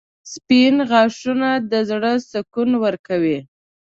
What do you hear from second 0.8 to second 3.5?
غاښونه د زړه سکون ورکوي.